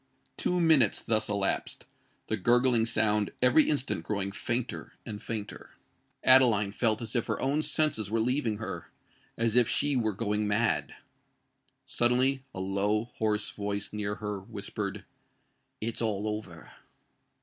[0.35, 5.75] Two minutes thus elapsed—the gurgling sound every instant growing fainter and fainter.
[6.23, 10.95] Adeline felt as if her own senses were leaving her—as if she were going mad.
[11.85, 15.05] Suddenly a low, hoarse voice near her whispered,
[15.79, 16.71] "It's all over!"